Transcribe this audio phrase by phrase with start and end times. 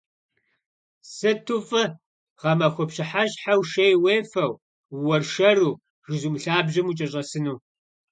[1.13, 1.83] Сыту фӏы
[2.39, 4.53] гъэмахуэ пщыхьэщхьэу шей уефэу,
[4.95, 7.57] ууэршэру жызум лъабжьэм укӏэщӏэсыну.